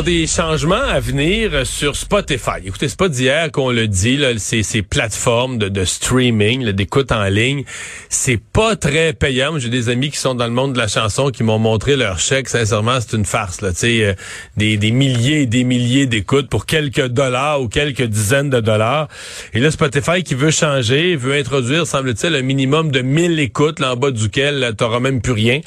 [0.00, 2.64] Des changements à venir sur Spotify.
[2.64, 7.12] Écoutez, c'est pas d'hier qu'on le dit, là, ces, ces plateformes de, de streaming, d'écoute
[7.12, 7.64] en ligne,
[8.08, 9.58] c'est pas très payant.
[9.58, 12.18] J'ai des amis qui sont dans le monde de la chanson qui m'ont montré leur
[12.18, 12.48] chèque.
[12.48, 13.60] Sincèrement, c'est une farce.
[13.60, 14.14] Là, euh,
[14.56, 19.08] des, des milliers et des milliers d'écoutes pour quelques dollars ou quelques dizaines de dollars.
[19.52, 23.92] Et là, Spotify qui veut changer, veut introduire, semble-t-il, un minimum de 1000 écoutes, là,
[23.92, 25.60] en bas duquel tu même plus rien.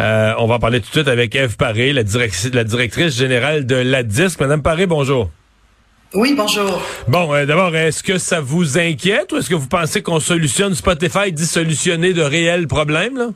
[0.00, 2.02] Euh, on va en parler tout de suite avec Eve Paré, la,
[2.52, 4.40] la directrice générale de de la disque.
[4.40, 5.30] Madame Paré, bonjour.
[6.14, 6.82] Oui, bonjour.
[7.08, 10.74] Bon, euh, d'abord, est-ce que ça vous inquiète ou est-ce que vous pensez qu'on solutionne
[10.74, 13.16] Spotify dit solutionner de réels problèmes?
[13.16, 13.28] Là?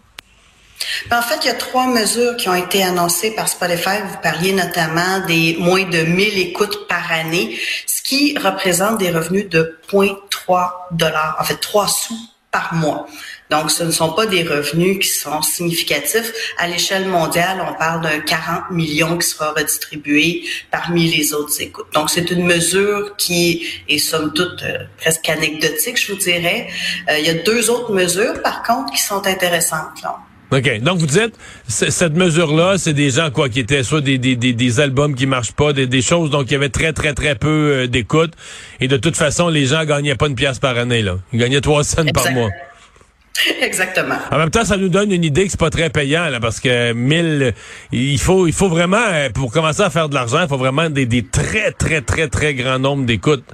[1.08, 4.02] Ben, en fait, il y a trois mesures qui ont été annoncées par Spotify.
[4.06, 9.48] Vous parliez notamment des moins de 1000 écoutes par année, ce qui représente des revenus
[9.48, 12.14] de 0,3 dollars, en fait 3 sous
[12.56, 13.06] par mois.
[13.50, 16.32] Donc, ce ne sont pas des revenus qui sont significatifs.
[16.56, 21.92] À l'échelle mondiale, on parle d'un 40 millions qui sera redistribué parmi les autres écoutes.
[21.92, 26.68] Donc, c'est une mesure qui est somme toute euh, presque anecdotique, je vous dirais.
[27.10, 30.02] Euh, il y a deux autres mesures, par contre, qui sont intéressantes.
[30.52, 30.80] OK.
[30.80, 31.34] Donc, vous dites,
[31.66, 35.52] cette mesure-là, c'est des gens, quoi, qui étaient soit des, des, des, albums qui marchent
[35.52, 38.32] pas, des, des choses, donc il y avait très, très, très peu euh, d'écoute.
[38.80, 41.16] Et de toute façon, les gens gagnaient pas une pièce par année, là.
[41.32, 42.50] Ils gagnaient trois cents par mois.
[43.60, 44.14] Exactement.
[44.30, 46.60] En même temps, ça nous donne une idée que c'est pas très payant, là, parce
[46.60, 47.52] que 1000,
[47.92, 50.88] il faut, il faut vraiment, euh, pour commencer à faire de l'argent, il faut vraiment
[50.90, 53.44] des, des très, très, très, très grands nombres d'écoutes.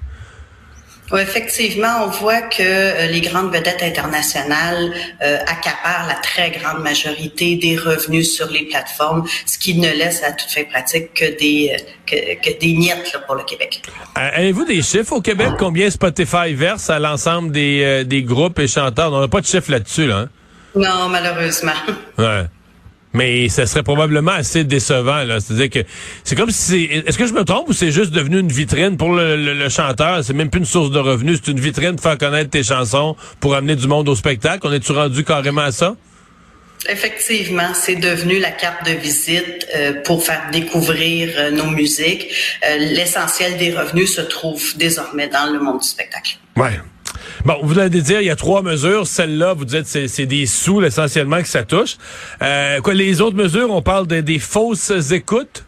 [1.10, 6.82] Oui, effectivement, on voit que euh, les grandes vedettes internationales euh, accaparent la très grande
[6.82, 11.38] majorité des revenus sur les plateformes, ce qui ne laisse à toute fin pratique que
[11.38, 13.82] des euh, que, des miettes pour le Québec.
[14.14, 15.50] Avez-vous des chiffres au Québec?
[15.58, 19.12] Combien Spotify verse à l'ensemble des, des groupes et chanteurs?
[19.12, 20.16] On n'a pas de chiffres là-dessus là.
[20.18, 20.28] Hein?
[20.74, 21.72] Non, malheureusement.
[22.18, 22.44] Ouais.
[23.14, 25.40] Mais ça serait probablement assez décevant, là.
[25.40, 25.88] C'est-à-dire que
[26.24, 27.08] c'est comme si c'est.
[27.08, 30.24] Est-ce que je me trompe ou c'est juste devenu une vitrine pour le, chanteur?
[30.24, 33.16] C'est même plus une source de revenus, c'est une vitrine pour faire connaître tes chansons,
[33.40, 34.66] pour amener du monde au spectacle.
[34.66, 35.94] On est-tu rendu carrément à ça?
[36.88, 42.28] Effectivement, c'est devenu la carte de visite euh, pour faire découvrir euh, nos musiques.
[42.66, 46.38] Euh, l'essentiel des revenus se trouve désormais dans le monde du spectacle.
[46.56, 46.80] Ouais.
[47.44, 49.06] Bon, vous allez dire, il y a trois mesures.
[49.06, 51.96] Celle-là, vous dites, c'est des sous essentiellement que ça touche.
[52.40, 55.64] Euh, quoi, les autres mesures, on parle des fausses écoutes?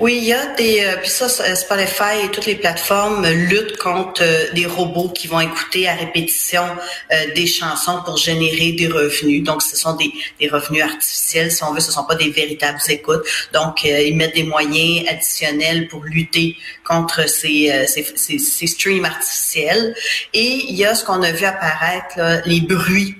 [0.00, 4.22] Oui, il y a des euh, puis ça Spotify et toutes les plateformes luttent contre
[4.22, 6.64] euh, des robots qui vont écouter à répétition
[7.12, 9.42] euh, des chansons pour générer des revenus.
[9.42, 12.80] Donc ce sont des, des revenus artificiels si on veut, ce sont pas des véritables
[12.88, 13.22] écoutes.
[13.52, 19.94] Donc ils mettent des moyens additionnels pour lutter contre ces, ces, streams artificiels
[20.32, 23.16] et il y a ce qu'on a vu apparaître les bruits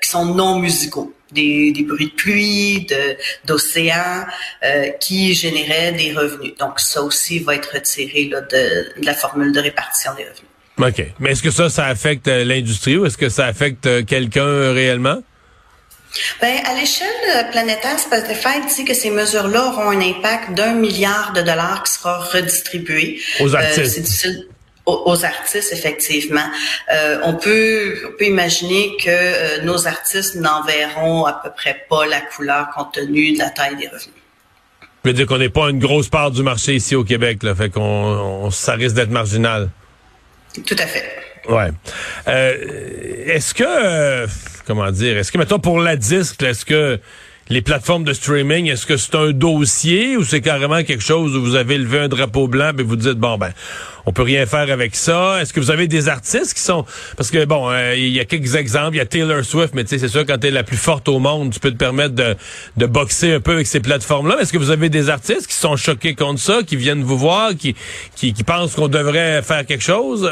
[0.00, 2.86] qui sont non musicaux des, des bruits de pluie,
[3.44, 4.24] d'océan,
[4.64, 6.54] euh, qui généraient des revenus.
[6.58, 10.48] Donc ça aussi va être retiré là, de, de la formule de répartition des revenus.
[10.78, 11.06] OK.
[11.20, 14.72] Mais est-ce que ça, ça affecte euh, l'industrie ou est-ce que ça affecte euh, quelqu'un
[14.72, 15.22] réellement?
[16.40, 21.40] Ben, à l'échelle planétaire, Spotify dit que ces mesures-là auront un impact d'un milliard de
[21.40, 23.20] dollars qui sera redistribué.
[23.40, 24.26] Aux artistes.
[24.26, 24.51] Euh,
[24.86, 26.44] aux, artistes, effectivement.
[26.92, 31.84] Euh, on, peut, on peut imaginer que euh, nos artistes n'en verront à peu près
[31.88, 34.14] pas la couleur compte tenu de la taille des revenus.
[35.04, 37.54] Je veux dire qu'on n'est pas une grosse part du marché ici au Québec, là,
[37.54, 39.68] fait qu'on ça risque d'être marginal.
[40.64, 41.04] Tout à fait.
[41.48, 41.70] Ouais.
[42.28, 44.26] Euh, est-ce que
[44.64, 47.00] comment dire, est-ce que mettons pour la disque, est-ce que
[47.52, 51.42] les plateformes de streaming, est-ce que c'est un dossier ou c'est carrément quelque chose où
[51.42, 53.52] vous avez levé un drapeau blanc et vous dites bon ben
[54.06, 55.38] on peut rien faire avec ça?
[55.38, 56.86] Est-ce que vous avez des artistes qui sont
[57.18, 59.84] parce que bon, euh, il y a quelques exemples, il y a Taylor Swift, mais
[59.84, 61.76] tu sais c'est sûr quand tu es la plus forte au monde, tu peux te
[61.76, 62.36] permettre de,
[62.78, 64.38] de boxer un peu avec ces plateformes-là.
[64.40, 67.50] Est-ce que vous avez des artistes qui sont choqués contre ça, qui viennent vous voir,
[67.54, 67.76] qui
[68.16, 70.26] qui, qui pensent qu'on devrait faire quelque chose?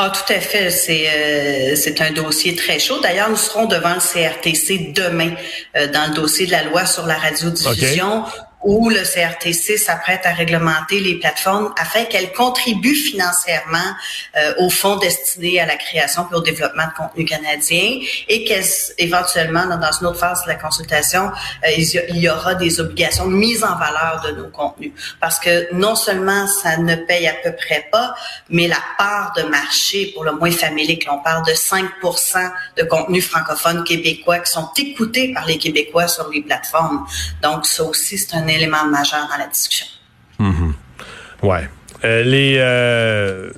[0.00, 0.70] Ah, tout à fait.
[0.70, 3.00] C'est euh, c'est un dossier très chaud.
[3.00, 5.32] D'ailleurs, nous serons devant le CRTC demain
[5.76, 8.22] euh, dans le dossier de la loi sur la radiodiffusion
[8.62, 13.78] où le CRTC s'apprête à réglementer les plateformes afin qu'elles contribuent financièrement
[14.36, 19.66] euh, au fonds destiné à la création et au développement de contenu canadien et qu'éventuellement,
[19.66, 21.30] dans une autre phase de la consultation,
[21.66, 24.92] euh, il y aura des obligations de mise en valeur de nos contenus.
[25.20, 28.14] Parce que non seulement ça ne paye à peu près pas,
[28.48, 31.86] mais la part de marché, pour le moins familier, l'on parle de 5
[32.76, 37.06] de contenus francophones québécois qui sont écoutés par les Québécois sur les plateformes.
[37.42, 39.86] Donc, ça aussi, c'est un élément majeur dans la discussion.
[40.38, 40.72] Mm
[42.24, 43.50] les euh,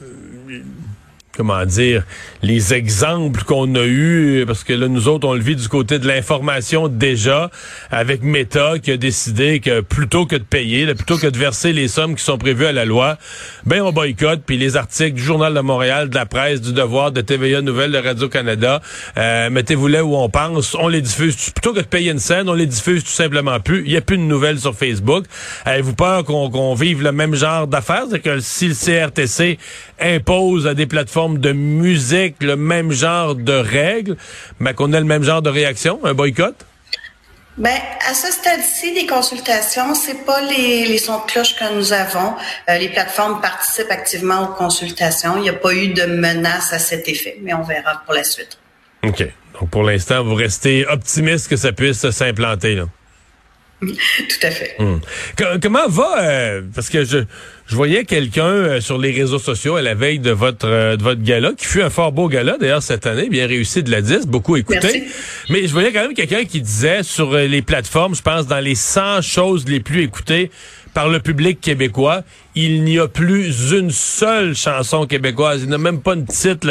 [1.37, 2.05] comment dire,
[2.43, 5.99] les exemples qu'on a eus, parce que là, nous autres, on le vit du côté
[5.99, 7.50] de l'information déjà,
[7.91, 11.88] avec Meta qui a décidé que plutôt que de payer, plutôt que de verser les
[11.88, 13.17] sommes qui sont prévues à la loi,
[13.65, 17.12] ben on boycotte, puis les articles du Journal de Montréal, de la presse, du Devoir,
[17.12, 18.81] de TVA Nouvelles, de Radio-Canada,
[19.17, 22.49] euh, mettez-vous là où on pense, on les diffuse, plutôt que de payer une scène,
[22.49, 23.82] on les diffuse tout simplement plus.
[23.85, 25.25] Il n'y a plus de nouvelles sur Facebook.
[25.65, 28.05] Avez-vous peur qu'on vive le même genre d'affaires?
[28.11, 29.59] C'est que si le CRTC
[30.00, 34.17] impose à des plateformes de musique le même genre de règles,
[34.58, 36.55] mais qu'on ait le même genre de réaction, un boycott?
[37.58, 37.76] Ben,
[38.08, 42.34] à ce stade-ci des consultations, c'est pas les, les sons de cloche que nous avons.
[42.69, 45.37] Euh, les plateformes participent activement aux consultations.
[45.37, 48.25] Il n'y a pas eu de menace à cet effet, mais on verra pour la
[48.25, 48.58] suite.
[49.02, 49.25] OK.
[49.61, 52.84] Donc, pour l'instant, vous restez optimiste que ça puisse s'implanter, là.
[54.29, 54.77] Tout à fait.
[54.79, 54.99] Hmm.
[55.62, 57.19] Comment va euh, parce que je
[57.67, 61.03] je voyais quelqu'un euh, sur les réseaux sociaux à la veille de votre euh, de
[61.03, 64.03] votre gala qui fut un fort beau gala d'ailleurs cette année, bien réussi de la
[64.03, 65.05] 10, beaucoup écouté.
[65.49, 68.75] Mais je voyais quand même quelqu'un qui disait sur les plateformes, je pense dans les
[68.75, 70.50] 100 choses les plus écoutées,
[70.95, 72.23] par le public québécois.
[72.55, 75.63] Il n'y a plus une seule chanson québécoise.
[75.63, 76.69] Il n'y a même pas une titre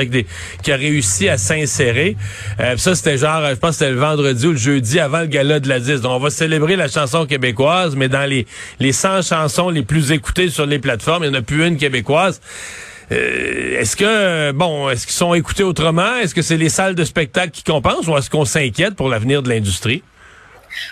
[0.61, 2.17] qui a réussi à s'insérer.
[2.59, 5.59] Euh, ça, c'était genre, je pense c'était le vendredi ou le jeudi avant le gala
[5.59, 6.01] de la 10.
[6.01, 8.45] Donc, on va célébrer la chanson québécoise, mais dans les,
[8.79, 11.77] les 100 chansons les plus écoutées sur les plateformes, il n'y en a plus une
[11.77, 12.41] québécoise.
[13.11, 16.17] Euh, est-ce que, bon, est-ce qu'ils sont écoutés autrement?
[16.17, 19.41] Est-ce que c'est les salles de spectacle qui compensent ou est-ce qu'on s'inquiète pour l'avenir
[19.41, 20.03] de l'industrie?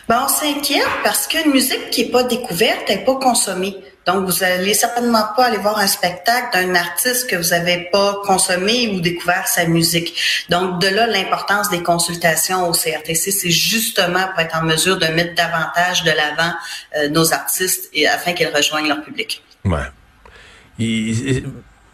[0.08, 3.76] Ben, on s'inquiète parce qu'une musique qui n'est pas découverte n'est pas consommée.
[4.08, 8.22] Donc, vous allez certainement pas aller voir un spectacle d'un artiste que vous n'avez pas
[8.24, 10.18] consommé ou découvert sa musique.
[10.50, 15.08] Donc, de là, l'importance des consultations au CRTC, c'est justement pour être en mesure de
[15.08, 16.54] mettre davantage de l'avant
[16.96, 19.44] euh, nos artistes et afin qu'ils rejoignent leur public.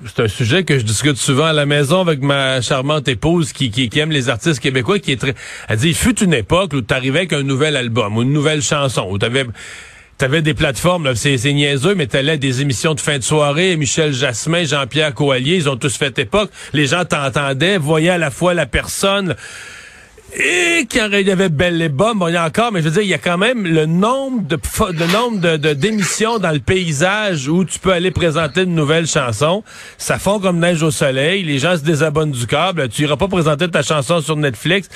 [0.05, 3.89] C'est un sujet que je discute souvent à la maison avec ma charmante épouse qui,
[3.95, 5.33] aime les artistes québécois, qui est très...
[5.69, 8.33] Elle dit, il fut une époque où tu arrivais avec un nouvel album ou une
[8.33, 9.45] nouvelle chanson, où tu avais...
[10.19, 14.63] T'avais des plateformes, c'est, niaiseux, mais t'allais des émissions de fin de soirée, Michel Jasmin,
[14.63, 16.51] Jean-Pierre Coallier, ils ont tous fait époque.
[16.71, 19.35] Les gens t'entendaient, voyaient à la fois la personne,
[20.35, 22.91] et quand il y avait Belle et Bon, il y a encore, mais je veux
[22.91, 24.57] dire, il y a quand même le nombre de
[24.91, 29.63] le nombre de d'émissions dans le paysage où tu peux aller présenter une nouvelle chanson.
[29.97, 31.43] Ça fond comme neige au soleil.
[31.43, 32.89] Les gens se désabonnent du câble.
[32.89, 34.89] Tu iras pas présenter ta chanson sur Netflix.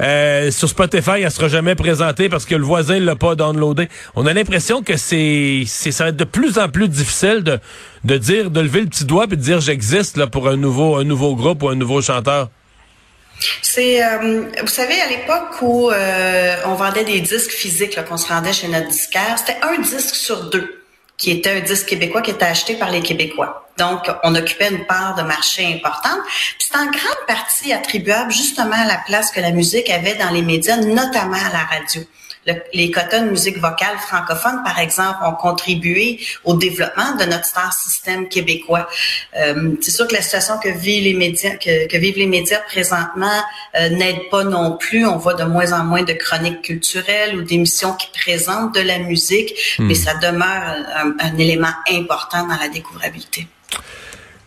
[0.00, 3.88] Euh, sur Spotify, elle sera jamais présentée parce que le voisin l'a pas downloadé.
[4.16, 7.58] On a l'impression que c'est c'est ça va être de plus en plus difficile de
[8.04, 10.96] de dire de lever le petit doigt et de dire j'existe là pour un nouveau
[10.96, 12.48] un nouveau groupe ou un nouveau chanteur.
[13.62, 18.28] C'est, euh, vous savez, à l'époque où euh, on vendait des disques physiques, qu'on se
[18.28, 20.82] rendait chez notre disquaire, c'était un disque sur deux
[21.16, 23.68] qui était un disque québécois qui était acheté par les Québécois.
[23.76, 26.20] Donc, on occupait une part de marché importante.
[26.26, 30.30] Puis c'est en grande partie attribuable justement à la place que la musique avait dans
[30.30, 32.02] les médias, notamment à la radio
[32.72, 37.72] les quotas de musique vocale francophone, par exemple, ont contribué au développement de notre star
[37.72, 38.88] système québécois.
[39.36, 43.40] Euh, c'est sûr que la situation que vivent les médias, que, vivent les médias présentement
[43.78, 45.06] euh, n'aide pas non plus.
[45.06, 48.98] On voit de moins en moins de chroniques culturelles ou d'émissions qui présentent de la
[48.98, 49.94] musique, mais hmm.
[49.94, 50.74] ça demeure
[51.20, 53.46] un élément important dans la découvrabilité.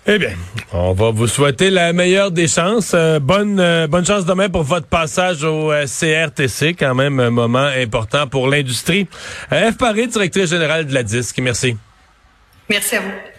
[0.07, 0.33] Eh bien,
[0.73, 2.93] on va vous souhaiter la meilleure des chances.
[2.95, 7.29] Euh, bonne euh, bonne chance demain pour votre passage au euh, CRTC, quand même un
[7.29, 9.07] moment important pour l'industrie.
[9.51, 9.77] F.
[9.77, 11.37] Paris, directrice générale de la DISC.
[11.39, 11.77] Merci.
[12.67, 13.30] Merci à vous.